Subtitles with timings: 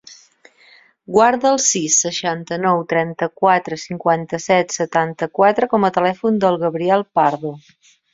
[1.15, 7.53] Guarda el sis, seixanta-nou, trenta-quatre, cinquanta-set, setanta-quatre com a telèfon del Gabriel Pardo.